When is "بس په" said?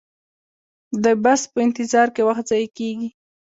1.23-1.57